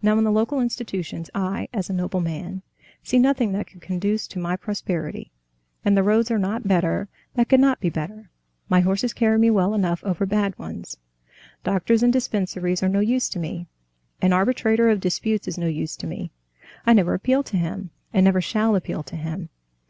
Now 0.00 0.16
in 0.16 0.24
the 0.24 0.32
local 0.32 0.60
institutions 0.62 1.28
I, 1.34 1.68
as 1.74 1.90
a 1.90 1.92
nobleman, 1.92 2.62
see 3.02 3.18
nothing 3.18 3.52
that 3.52 3.66
could 3.66 3.82
conduce 3.82 4.26
to 4.28 4.38
my 4.38 4.56
prosperity, 4.56 5.30
and 5.84 5.94
the 5.94 6.02
roads 6.02 6.30
are 6.30 6.38
not 6.38 6.66
better 6.66 7.06
and 7.36 7.46
could 7.46 7.60
not 7.60 7.78
be 7.78 7.90
better; 7.90 8.30
my 8.70 8.80
horses 8.80 9.12
carry 9.12 9.36
me 9.38 9.50
well 9.50 9.74
enough 9.74 10.02
over 10.04 10.24
bad 10.24 10.58
ones. 10.58 10.96
Doctors 11.64 12.02
and 12.02 12.10
dispensaries 12.14 12.82
are 12.82 12.88
no 12.88 13.00
use 13.00 13.28
to 13.28 13.38
me. 13.38 13.66
An 14.22 14.32
arbitrator 14.32 14.88
of 14.88 15.00
disputes 15.00 15.46
is 15.46 15.58
no 15.58 15.66
use 15.66 15.96
to 15.96 16.06
me. 16.06 16.30
I 16.86 16.94
never 16.94 17.12
appeal 17.12 17.42
to 17.42 17.58
him, 17.58 17.90
and 18.10 18.24
never 18.24 18.40
shall 18.40 18.74
appeal 18.74 19.02
to 19.02 19.16
him. 19.16 19.50